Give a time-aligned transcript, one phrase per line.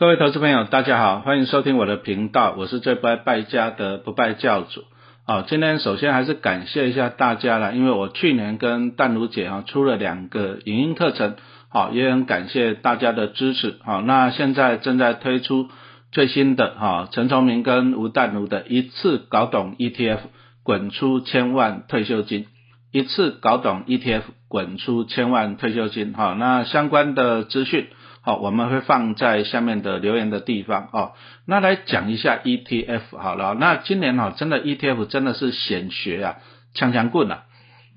[0.00, 4.84] 各位投资朋友，大家好，欢迎收听我的频道，我是最不爱败家的不败教主。
[5.26, 11.36] 啊，今天首先还是感谢一下大家了，因为我去年跟淡如姐啊出了两个影音课程，
[11.68, 13.76] 好，也很感谢大家的支持。
[13.84, 15.68] 好，那现在正在推出
[16.12, 20.20] 最新的哈，陈崇明跟吴淡如的一次搞懂 ETF，
[20.62, 22.46] 滚出千万退休金，
[22.90, 26.14] 一次搞懂 ETF，滚出千万退休金。
[26.14, 27.88] 好，那相关的资讯。
[28.22, 31.12] 好，我们会放在下面的留言的地方哦。
[31.46, 33.54] 那来讲一下 ETF 好了。
[33.54, 36.36] 那今年哈，真的 ETF 真的是显学啊，
[36.74, 37.44] 强强棍啊。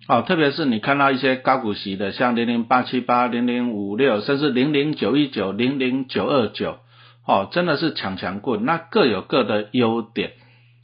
[0.07, 6.77] 哦，特别是你看到一些高股息的，像零零八七八、零零五六，甚至零零九一九、零零九二九，
[7.25, 8.63] 哦，真的是强强棍。
[8.63, 10.31] 那各有各的优点。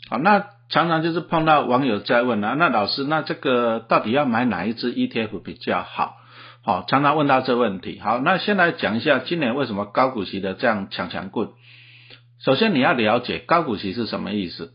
[0.10, 6.16] 好，那常常就是碰到网友在问啊，那老师，那这个到底要买哪一只 ETF 比较好？
[6.62, 8.00] 好，常常问到这问题。
[8.00, 11.50] 好，那先来讲一下今年为什么高股息的这样强强棍。
[12.44, 14.74] 首先你要了解高股息是什么意思，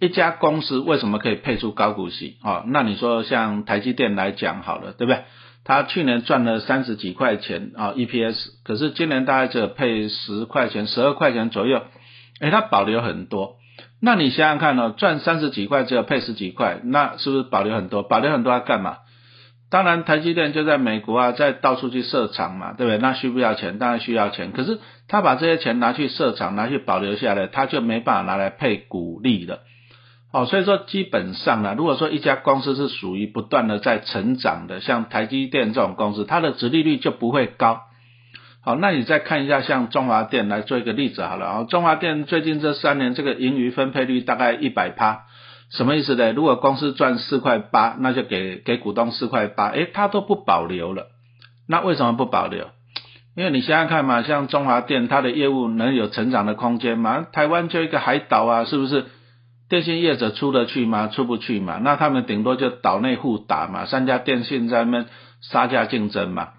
[0.00, 2.36] 一家公司为什么可以配出高股息？
[2.42, 5.24] 哦，那你说像台积电来讲好了，对不对？
[5.64, 11.82] 它去年赚了三十几块钱啊 EPS，可是今年大概只有配十块钱、十二块钱左右，
[12.40, 13.56] 诶，它保留很多。
[14.00, 18.02] 那你想想看哦，赚三十几块只有配十几块，那是不是保留很多？
[18.02, 18.98] 保留很多要干嘛？
[19.76, 22.96] 当然，台积电就在美国啊，在到处去设厂嘛，对不对？
[22.96, 23.78] 那需不要钱？
[23.78, 24.52] 当然需要钱。
[24.52, 29.58] 可是他把这些钱拿去设厂，拿去保留下来，他就没办法拿来配股利了。
[30.32, 37.82] 哦，所以说基本上呢，如果说一家公司是属于不断的在成长的，像台积电这种公司，它的殖利率就不会高。
[38.64, 41.46] 好，那你再看一下像中华电来做一个例子好了。
[41.48, 45.26] 哦，中华电最近这三年这个盈余分配率大概一百趴。
[45.68, 46.32] 什么意思呢？
[46.32, 51.08] 如果公司赚四块八，那就给给股东四块八，诶，他都不保留了。
[51.68, 52.68] 那为什么不保留？
[53.34, 57.26] 因为你想想看嘛，像中华电，它的业务能有成长的空间吗？
[57.32, 59.06] 台湾就一个海岛啊，是不是？
[59.68, 61.08] 电信业者出得去吗？
[61.08, 61.80] 出不去嘛。
[61.82, 65.06] 那他们顶多就岛内互打嘛，三家电信在那边
[65.40, 66.50] 杀价竞争嘛。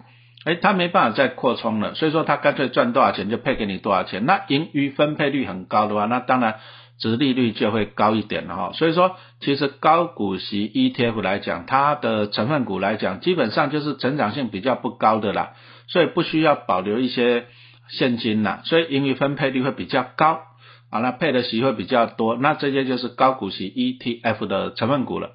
[0.44, 4.26] 诶，他没办法再扩充了，所以说他干脆赚多少钱就配给你多少钱。
[4.26, 6.56] 那盈余分配率很高的话，那当然。
[7.00, 15.54] 值利率就会高一点了哈，所以说其实高股息 ETF 来讲，它的成分股来讲，基本上就是成长性比较不高的啦，
[15.88, 17.46] 所以不需要保留一些
[17.90, 20.42] 现金啦，所以盈余分配率会比较高，
[20.90, 25.32] 啊，那配的息会比较多，那这些就是高股息 ETF 的成分股了。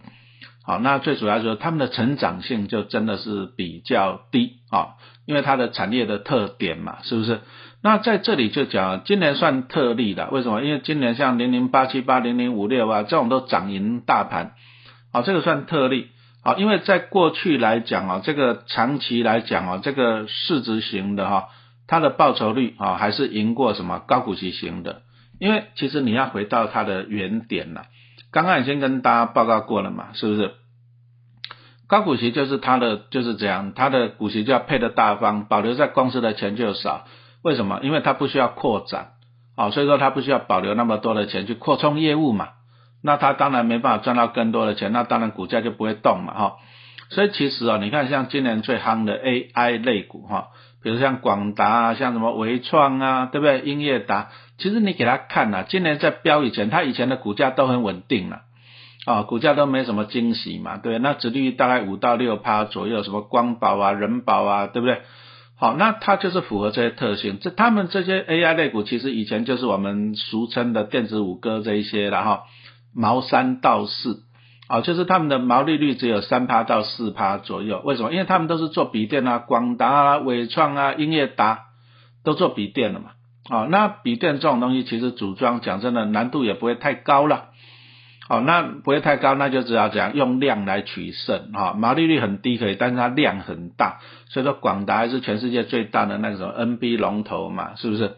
[0.65, 4.59] 好，那最主要就是他们的成长性就真的是比较低。
[4.71, 4.95] 啊，
[5.27, 7.41] 因为它的产业的特点嘛，是不是？
[7.85, 10.63] 那在这里就讲，今年算特例的，为什么？
[10.63, 14.53] 因为今年像零零八七八、零零五六啊，这种都涨赢大盘，
[15.13, 16.07] 好，这个算特例，
[16.45, 21.49] 好，因为在过去来讲啊，这个长期来讲啊，这个市值型的哈，
[21.89, 25.03] 它的报酬率啊，还是赢过什么高股息型的，
[25.41, 27.87] 因为其实你要回到它的原点了，
[28.31, 30.53] 刚刚已经跟大家报告过了嘛，是不是？
[31.89, 37.09] 高股息就是它的就是这样，它的股息就要配的大方，保留在公司的钱就少。
[37.43, 37.81] 为什么？
[37.83, 39.13] 因为它不需要扩展，
[39.57, 42.51] 好，所以说它不需要保留那么多的钱去扩充业务嘛。
[43.03, 46.57] 那它当然没办法赚到更多的钱，那当然股价就不会动嘛，哈。
[47.11, 50.49] 所以其实啊，你看像今年最夯的 AI 类股，哈，
[50.83, 53.61] 比如像广达啊，像什么微创啊，对不对？
[53.61, 58.43] 英业达，其实你给他看呐，今年在飙以前，它以前的股价都很稳定了，
[59.05, 65.03] 啊，股价都没什么惊喜嘛，对，那殖利率大概五到六趴左右，什么光宝啊、人保啊，对不对？
[65.63, 67.39] 好，那它就是符合这些特性。
[67.41, 72.41] 这他们这些 AI 类股，其实以前就是我们俗称的电子五哥这一些然后
[72.93, 74.25] 毛三到四，
[74.67, 77.81] 啊，就是他们的毛利率只有三趴到四趴左右。
[77.85, 78.11] 为什么？
[78.11, 81.67] 因为他们都是做笔电啊，广达啊、伟创啊、英业达
[82.25, 83.11] 都做笔电的嘛。
[83.49, 87.51] 啊，那笔电这种东西，其实组装讲真的难度也不会太高了。
[88.29, 98.17] 好，那不会太高，那就只要讲用量来取胜，哈，毛利率很低可以，但是它量很大，所以说广达还是全世界最大的那种 NB 龙头嘛，是不是？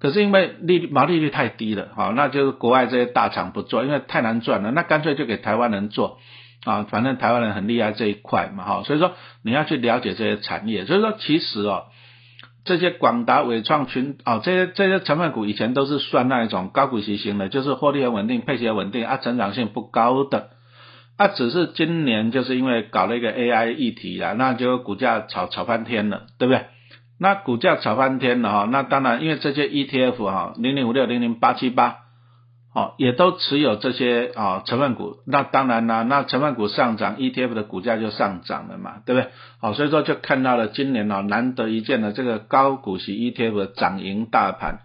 [0.00, 6.18] 可是因为利毛利率太低了，好，那就是国外这些大厂不做，因为太难赚了，那干脆就给台湾人做，
[6.64, 9.12] 啊，反正台湾人很厉害这一块嘛，哈，所以说
[9.44, 11.84] 你要去了解这些产业，所以说其实哦。
[12.64, 20.50] 这些广达、伟创群哦，这些这些成分股以前都是算那一种高股息型的，就是获利很稳定、配息稳定啊，成长性不高的
[21.16, 21.28] 啊。
[21.28, 26.66] 只是今年就是因为搞了一个 AI 议题啦，那就股价炒炒翻天了，对不对？
[27.18, 31.98] 那股价炒翻天了哈，那当然因为这些 ETF 哈，零零五六、零零八七八
[32.72, 39.30] 哦，也都持有这些啊成分股，那当然啦，那成分股上涨，ETF 的股价就上涨了嘛，对不对？
[39.60, 44.82] 好，所以说就看到了今年哦难得一见的这个高股息 ETF 的涨赢大盘。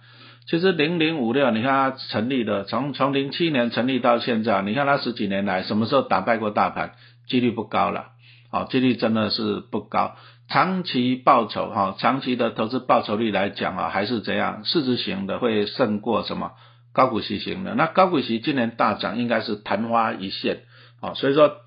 [0.48, 6.94] 其实零零五六，你看它成立的，从从零七年成立到现在，你看它十几年来什么时候打败过大盘？
[7.28, 8.06] 几率不高了，
[8.52, 10.16] 好，几率真的是不高。
[10.48, 14.62] 长期报酬哈，长期的投资报酬率来讲啊，还是怎样？
[14.64, 16.52] 市值型的会胜过什么？
[16.96, 20.62] 高股息型的，那高股息今年大涨，应该是昙花一现，
[21.02, 21.58] 哦，所以说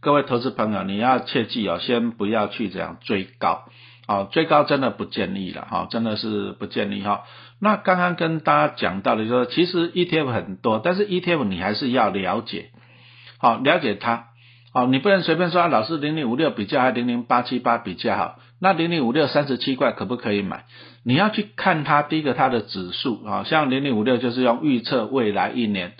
[0.00, 3.64] 各位投资朋友，你要切记哦，先不要去这样追高，
[4.06, 7.24] 哦，追高真的不建议了，哈，真的是不建议哈。
[7.60, 12.70] 那刚刚跟大家讲到的，说其实 ETF 很多，但是 ETF 你还是要了解，
[13.38, 14.28] 好，了解它，
[14.72, 18.38] 哦，你不能随便说老师零零五六比较还零零八七八比较好。
[18.62, 20.66] 那零零五六三十七块可不可以买？
[21.04, 25.94] 你要去看它第一个它的指数啊，像零零五六就是用预测未来一年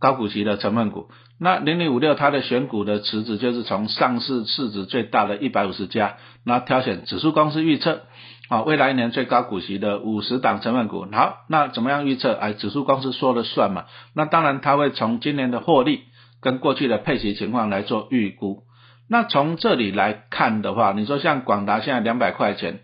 [0.00, 1.08] 高股息的成分股。
[1.40, 8.02] 那零零五六它的选股的池子就是从上市市值最大的一百五十家，那挑选指数公司预测
[8.48, 11.06] 啊未来一年最高股息的五十档成分股。
[11.12, 12.32] 好，那怎么样预测？
[12.32, 13.84] 哎，指数公司说了算嘛。
[14.14, 16.04] 那当然它会从今年的获利
[16.40, 18.64] 跟过去的配息情况来做预估。
[19.08, 22.80] 那从这里来看的话，你说像广达现在两百块钱，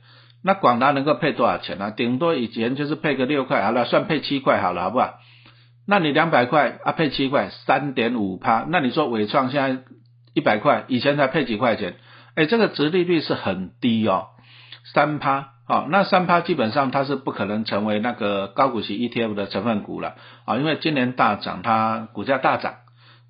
[0.47, 1.91] 那广达能够配多少钱呢？
[1.91, 5.15] 顶多以前就是配个六块，好了，算配七块好了，好不好？
[5.87, 8.67] 那你两百块啊，配七块，三点五趴。
[8.69, 9.83] 那你说伟创现在
[10.35, 11.95] 一百块，以前才配几块钱？
[12.37, 14.27] 哎，这个值利率是很低哦，
[14.93, 15.49] 三趴。
[15.67, 20.15] 好，那三趴基本上它是不可能成为那个高股息 ETF 的成分股了
[20.45, 22.75] 啊，因为今年大涨，它股价大涨。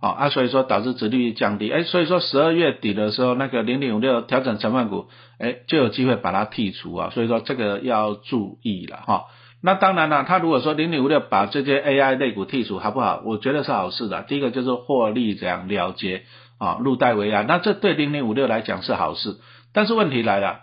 [0.09, 5.07] 啊，所以说导致殖利率降低，哎，所以说十二月底的时候，那个零点五六调整成分股，
[5.39, 9.25] 哎，就有机会把它剔除啊，所以说这个要注意了哈。
[9.63, 13.23] 那当然了，他如果说零点五六把这些 AI 类股剔除，好不好？
[13.25, 14.23] 我觉得是好事的。
[14.23, 16.25] 第一个就是获利这样了结
[16.59, 19.37] 啊，入袋为安，那这对零点五六来讲是好事。
[19.73, 20.61] 但是问题来了，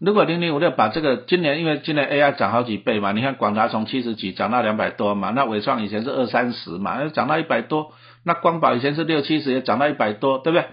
[0.00, 7.92] 如果零零五六把这个今年，因为今年 AI 涨好几倍嘛，你看广达从七十几涨到两百多嘛，那伟创以前是二三十嘛，涨到一百多。
[8.24, 10.66] 那光宝以前是六七十，也涨到一百多，对不对？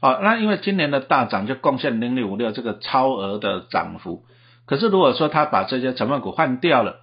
[0.00, 4.24] 好，那因为今年的大涨就贡献零零五六这个超额的涨幅。
[4.66, 7.00] 可是如果说他把这些成分股换掉了，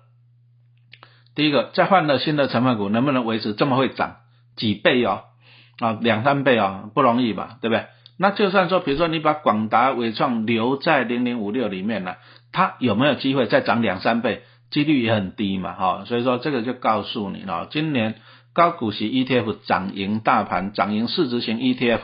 [1.36, 4.18] 第一个再换了新的成分股，能不能维持这么会涨
[4.56, 5.24] 几倍哦？
[5.80, 7.86] 啊，两三倍哦，不容易吧，对不对？
[8.18, 12.18] 那就算说，比如说你把广达、伟创留在零零五六里面了，
[12.52, 14.44] 它有没有机会再涨两三倍？
[14.70, 16.06] 几率也很低嘛，哈。
[16.06, 18.16] 所以说这个就告诉你了，今年。
[18.54, 22.02] 高股息 ETF 涨赢大盘，涨赢市值型 ETF，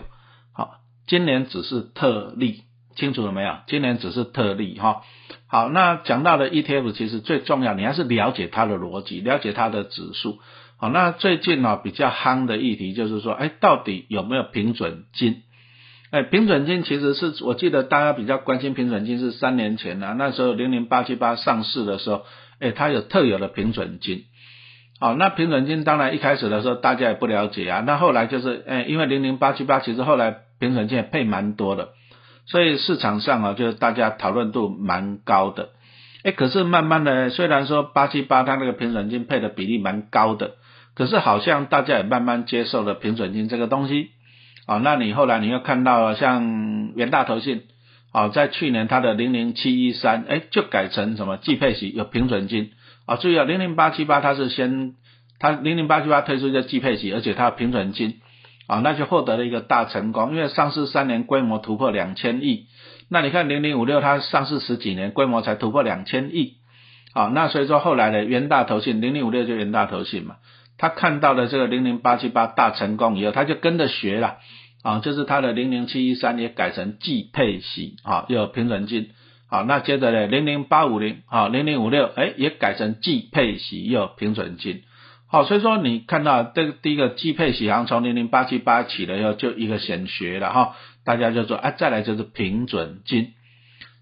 [0.54, 0.75] 好，
[1.06, 2.62] 今年只是特例，
[2.95, 3.57] 清楚了没有？
[3.68, 5.01] 今年只是特例哈。
[5.50, 10.39] 好，那讲到的 ETF 其实最重要，你还是了解它的逻辑，了解它的指数。
[10.77, 15.42] 好，那最近呢比较夯的议题就是说，哎，到底有没有平准金？
[16.09, 22.25] 哎，平准金其实是我记得大家比较关心平准金是三年前啊，那时候零零八七八上市的时候，
[22.59, 24.24] 哎，它有特有的平准金。
[25.00, 31.89] 好，那平准金当然一开始的时候大家也不了解啊，那后来就是，哎，因为零零八七八其实后来平准金也配蛮多的，
[32.45, 35.69] 所以市场上啊就是大家讨论度蛮高的，
[36.24, 40.54] 哎，可是慢慢的虽然说八七八它那个平准金配的比例蛮高的，
[40.95, 44.09] 可是好像大家也慢慢接受了平准金这个东西，
[44.68, 47.64] 啊，那你后来你又看到了像元大投信，
[48.12, 52.71] 啊，在去年它的零零七一三，哎，就改成什么季配息有平准金。
[53.06, 54.95] 啊，注意啊，零零八七八它是先，
[55.40, 58.16] 它零零八七八推出一个季配息，而且它有平准金，
[58.68, 62.66] 啊，那就获得了一个大成功，因为上市三年规模突破两千亿，
[63.09, 66.56] 那你看零零五六它上市十几年规模才突破两千亿，
[67.14, 70.36] 啊，那所以说后来的元大投信零零五六就元大投信嘛，
[70.78, 74.38] 他看到了这个零零八七八大成功以后，他就跟着学了，
[74.84, 79.10] 啊，就是他的零零七一三也改成季配息，啊，有平准金。
[79.50, 84.84] 好，那接着呢，零零八五零，啊，零零五六，哎，也改成季配息又平准金，
[85.28, 93.36] 好，所以说你看到这个第一个季配息，好像从零零八七八起了以后就一个显学了哈，大家就说，啊，再来就是平准金，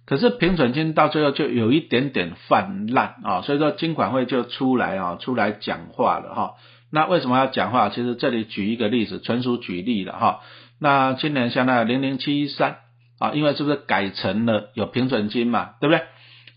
[0.05, 6.53] 可是平准金到最后就有一点点泛滥啊，所以说金管会就出来啊，出来讲话了哈，
[6.91, 7.89] 那为什么要讲话？
[7.89, 10.39] 其实这里举一个例子，纯属举例了哈，
[10.79, 12.77] 那今年像那零零七三。
[13.17, 16.03] 啊，因为是不是改成了有平准金嘛，对不对？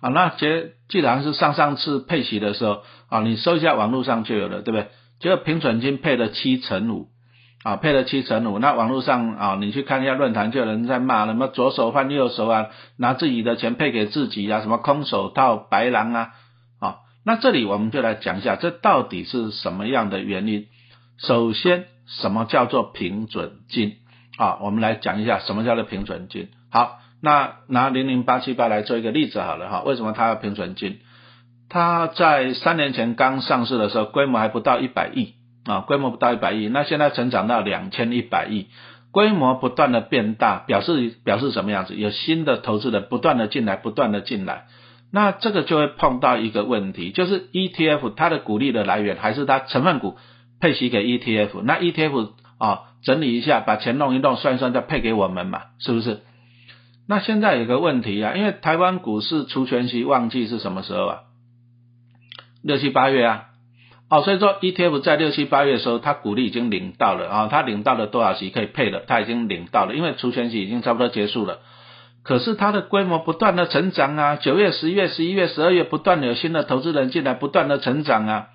[0.01, 4.89] 啊，那结既然是上上次配息的时候啊，你搜一下网络上就有了，对不对？
[5.21, 7.11] 结果平准金配了七成五，
[7.65, 16.31] 啊，配了七成五，那网络上啊，你去看一下论坛，就有人在骂什么左手换右手啊，拿自己的钱配给自己啊，什么空手套白狼啊，
[16.79, 20.67] 啊，那这里我们就来讲一下，这到底是什么样的原因？
[21.19, 23.97] 首先，什么叫做平准金？
[24.37, 26.51] 啊，我们来讲一下什么叫做平准金。
[26.71, 29.83] 好，那拿零零八七八来做一个例子好了哈。
[29.85, 31.01] 为什么它要平准金？
[31.69, 35.35] 它在三年前刚上市的时候，规模还不到一百亿
[35.69, 36.67] 啊，规模不到一百亿。
[36.69, 38.69] 那现在成长到两千一百亿，
[39.13, 41.95] 规模不断的变大，表示表示什么样子？
[41.95, 44.65] 有新的投资人不断的进来，不断的进来。
[45.13, 50.17] 那这个就会碰到一个问题，就是 ETF 它的股利的来源还是它成分股
[50.61, 56.21] 配息给 ETF，那 ETF 啊整理一下，把钱弄一弄，算一算再配给我们嘛，是不是？
[57.07, 61.19] 那现在有个问题啊，因为台湾股市除权息旺季是什么时候啊？
[62.63, 63.48] 六七八月啊，
[64.11, 71.59] 哦，所以说 ETF 在六七八月的时候，它股利已经领到了啊，它领到了多少息可以配了，它已经领到了，因为除权息已经差不多结束了。
[72.25, 78.47] 可是它的规模不断的成长啊，九月、十月、十一月、十二月不断有新的投资人进来，不断的成长啊。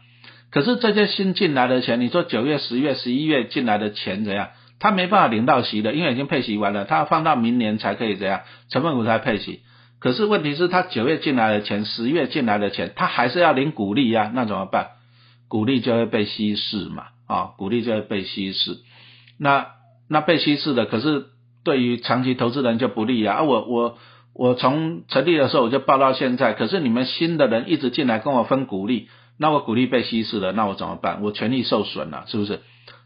[0.51, 4.50] 可是这些新进来的钱，你说九月、十月、十一月进来的钱怎样？
[4.79, 8.41] 他没办法领到息的，因为已经配息完了，他要放到明年才可以怎样？
[8.69, 9.62] 成分股才配息。
[10.00, 14.88] 可是问题是，他九月进来的钱，十月进来的钱，他还是要领股利呀，那怎么办？
[15.53, 18.79] 股利就会被稀释嘛，啊，股利就会被稀释。
[19.38, 19.67] 那
[20.10, 21.27] 那被稀释的，可是。
[21.65, 23.38] 对于长期投资人就不利啊！
[23.38, 23.98] 啊我我
[24.36, 29.07] 我从成立的时候我就报到现在，可是你们新的人一直进来跟我分股利，
[29.39, 31.22] 那我股利被稀释了，那我怎么办？
[31.22, 32.60] 我权利受损了，是不是？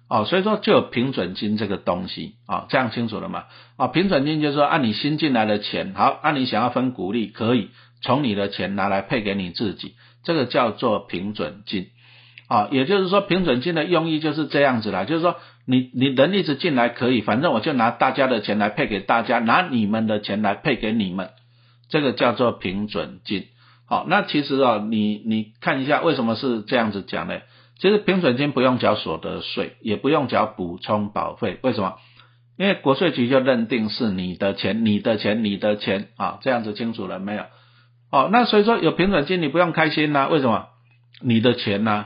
[0.09, 3.43] 哦，所以说就有平准金这个东西啊，这样清楚了吗？
[3.77, 7.69] 啊，平准金就是说按你新进来的钱，好，按你想要分股利，可以
[8.01, 11.89] 从你的钱拿来配给你自己，这个叫做平准金。
[12.47, 15.35] 啊，也就是说平准金的用意就是这样子啦，就是说。
[15.69, 21.31] 你你人一直进来可以，反正我就拿大家的钱来配给大家，拿你们的钱来配给你们，
[21.89, 23.47] 这个叫做平准金。
[23.85, 27.41] 好，那其实啊，你你看一下为什么是这样子讲呢？
[27.81, 31.95] 其实平准金不用缴所得税，也不用缴补充保费，为什么？
[32.57, 37.43] 因为国税局就认定是你的钱，你的钱，你的钱啊，这样子清楚了没有？
[38.09, 40.67] 哦，那所以说有平准金你不用开心呐，为什么？
[41.21, 42.05] 你的钱呐。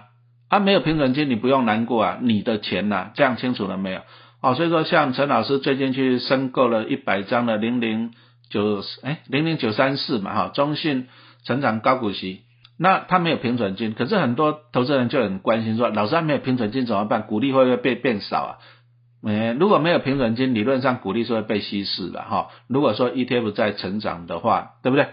[0.51, 4.01] 他没有平准金，你不用难过啊，你的钱呐，这样清楚了没有？
[4.41, 8.11] 哦，所以说像陈老师最近去申购了一百张的零零
[8.49, 11.07] 九，哎，零零九三四嘛，哈，中信
[11.45, 12.41] 成长高股息，
[12.77, 17.27] 那他没有平准金，可是很多投资人就很关心说，老师没有平准金怎么办？
[17.27, 18.51] 股利会不会变变少啊？
[19.25, 22.49] 哎，如果没有平准金，理论上股利是会被稀释的哈。
[22.67, 25.07] 如果说 ETF 在成长的话，对不对？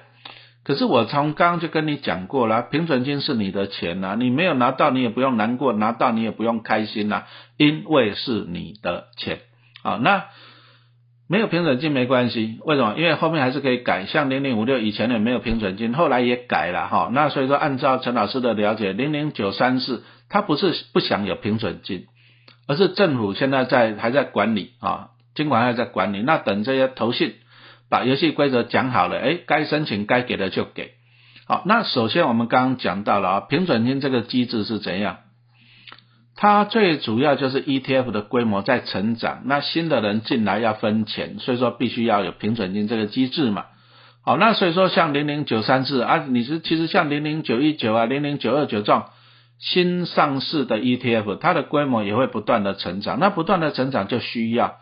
[0.68, 7.22] 可是我从刚刚就跟你讲过了，平准金是你的钱呐，你没有拿到，你也不用难过；拿到，你也不用开心呐，
[7.56, 9.38] 因为是你的钱。
[9.82, 10.26] 好，那
[11.26, 12.96] 没有平准金没关系，为什么？
[12.98, 17.08] 因为后面还是可以改，像零零五六以前也没有平准金，后来也改了哈。
[17.14, 22.08] 那所以说，按照陈老师的了解，零零九三四它不是不想有平准金，
[22.66, 27.36] 而是政府现在在还在管理啊，尽管还在管理，那等这些投信。
[27.90, 30.92] 把游戏规则讲好了，哎，该申请该给的就给。
[31.46, 35.18] 好，那首先我们刚刚讲到了啊，平准金这个机制是怎样？
[36.36, 43.64] 它最主要就是 ETF 的规模在成长，那新的人进来要分钱，所以说必须要有平准金这个机制嘛。
[44.22, 49.04] 好，那所以说像零零九三四啊，你是其实像零零九一九啊、零零九二九这种
[49.58, 54.76] 新上市的 ETF，它的规模也会不断的成长，那不断的成长就需要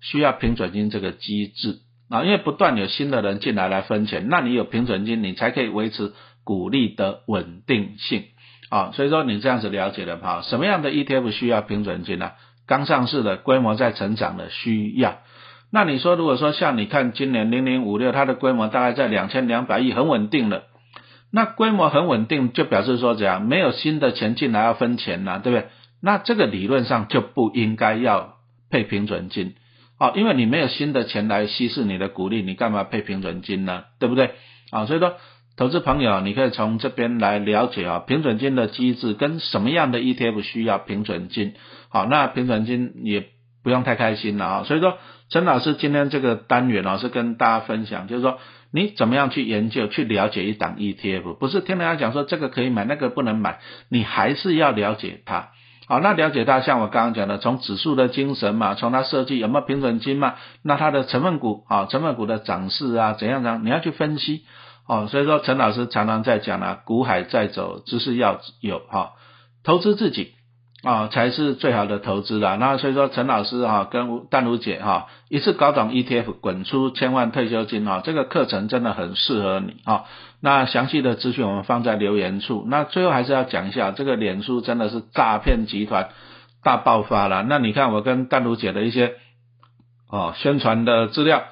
[0.00, 1.80] 需要平准金这个机制。
[2.12, 6.12] 啊，因为不断有新的人进来来分钱，那你有平准金，你才可以维持
[6.44, 8.24] 股利的稳定性
[8.68, 8.90] 啊。
[8.92, 12.32] 所以说你这样子了解了哈，什么样的 ETF 需要平准金呢？
[12.66, 15.20] 刚上市的规模在成长的需要。
[15.72, 20.64] 那你说如果说像你看今年零零五六，它的规模大概在两千两百亿，很稳定了。
[21.32, 23.40] 那规模很稳定，就表示说怎样？
[23.40, 25.68] 没有新的钱进来要分钱呐，对不对？
[26.02, 28.34] 那这个理论上就不应该要
[28.70, 29.54] 配平准金。
[30.02, 33.84] 哦，因为你没有新的钱来稀释你的股利，你干嘛配平准金呢？
[34.00, 34.32] 对不对？
[34.72, 35.14] 啊，所以说
[35.56, 41.54] 投资朋友，你可以从这边来了解啊，平准金的机制跟什么样的 ETF 需要平准金。
[41.88, 43.28] 好，那平准金也
[43.62, 44.64] 不用太开心了啊。
[44.64, 48.40] 所以说，陈老师今天这个单元老是跟大家分享，就是说
[48.72, 55.50] 你怎么样去研究、去了解一档 ETF，不是听人家讲说这个可以买，那个不能买，你还是要了解它。
[55.86, 64.44] 好，那了解到像我刚刚讲的，从指数的精神嘛，从它设计有没有平准金嘛，那它的成分股啊，成分股的涨势啊，怎样样，你要去分析
[64.86, 65.08] 哦。
[65.10, 69.12] 所以说，陈老师常常在讲啊，股海在走，知识要有哈，
[69.64, 70.34] 投资自己。
[70.84, 72.56] 啊，才是最好的投资啦。
[72.56, 80.06] 那所以说，陈老师哈跟淡如姐哈一次搞懂 ETF，滚出千万退休金哈，这个课程真的很适合你哈。
[80.42, 82.66] 那详细的资讯我们放在留言处。
[82.68, 86.08] 那最后还是要讲一下，这个脸书真的是诈骗集团
[86.62, 87.44] 大爆发了。
[87.48, 89.14] 那你看我跟淡如姐的一些
[90.10, 91.44] 哦宣传的资料。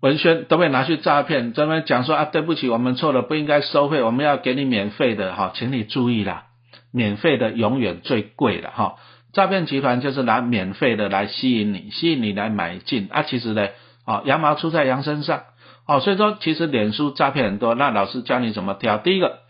[0.00, 6.44] 文宣都被拿去诈骗，专门讲说啊，对不起，我们错了，不应该收费，我们要给你免费的哈，请你注意啦，
[6.92, 8.96] 免费的永远最贵的哈，
[9.32, 13.68] 诈骗集团就是拿免费的来吸引你，吸引你来买进啊，其实呢，
[14.04, 15.44] 啊，羊毛出在羊身上，
[15.86, 19.40] 哦，所以说其实脸书诈骗很多，那老师教你怎么挑，第一个，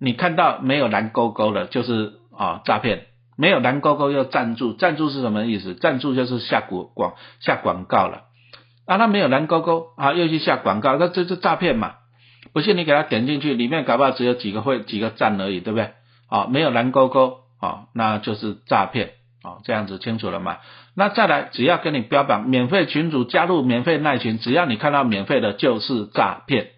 [0.00, 3.06] 你看到没有蓝勾勾的，就是啊诈骗，
[3.36, 5.74] 没有蓝勾勾又赞助，赞助是什么意思？
[5.74, 8.24] 赞助就是下广广下广告了。
[8.86, 11.94] 啊，他没有蓝勾勾啊，又去下广告，那这是诈骗嘛？
[12.52, 15.92] 不信你给他点进去，里面搞不好只有几个会几个赞而已，对不对？
[16.28, 19.12] 啊，没有蓝勾勾啊，那就是诈骗
[19.44, 20.56] 哦，这样子清楚了吗？
[20.96, 26.68] 那再来，只要跟你标榜免费群主加入免费耐群，只要你看到免费的，就是诈骗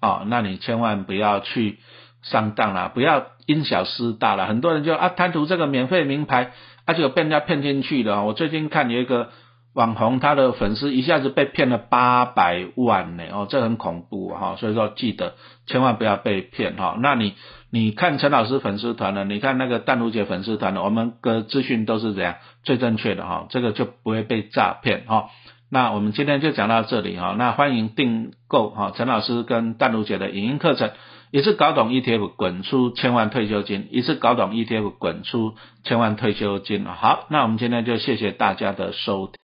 [0.00, 1.78] 哦，那你千万不要去
[2.22, 4.46] 上当了，不要因小失大了。
[4.46, 6.52] 很多人就啊贪图这个免费名牌，
[6.84, 8.24] 啊就被人家骗进去了。
[8.24, 9.30] 我最近看有一个。
[9.74, 15.34] 网红他的粉丝一下子被骗了八百万呢，哦，这很恐怖哈，所以说记得
[15.66, 16.98] 千万不要被骗哈。
[17.00, 17.34] 那你
[17.70, 25.30] 你看陈老师粉丝团的，你看那个淡如姐粉丝团的，我们的资讯都是怎样最正确的哈，这个就不会被诈骗哈。
[25.70, 30.90] 那我们今天就讲到这里哈，那欢迎订购哈陈老师跟淡如姐的影音课程，
[31.30, 36.84] 一次搞懂 ETF 滚出千万退休金，一次搞懂 ETF 滚出千万退休金。
[36.84, 39.36] 好，那我们今天就谢谢大家的收听。